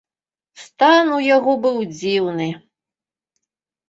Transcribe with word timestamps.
Стан 0.61 1.11
у 1.17 1.19
яго 1.25 1.53
быў 1.65 1.77
дзіўны. 1.97 2.47